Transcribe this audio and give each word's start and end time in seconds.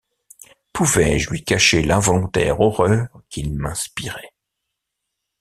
Pouvais-je 0.73 1.29
lui 1.29 1.43
cacher 1.43 1.83
l’involontaire 1.83 2.59
horreur 2.59 3.05
qu’il 3.29 3.53
m’inspirait! 3.55 4.33